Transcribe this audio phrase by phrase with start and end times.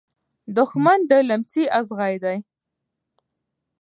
[0.57, 2.37] دښمن د لمڅی ازغي دی.